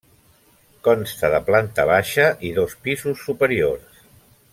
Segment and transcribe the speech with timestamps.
[0.87, 4.01] Consta de planta baixa i dos pisos superiors.